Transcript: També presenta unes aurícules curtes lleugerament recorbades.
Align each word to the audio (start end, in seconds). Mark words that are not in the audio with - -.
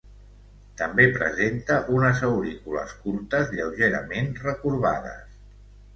També 0.79 1.05
presenta 1.17 1.77
unes 1.97 2.23
aurícules 2.29 2.97
curtes 3.05 3.53
lleugerament 3.59 4.33
recorbades. 4.47 5.41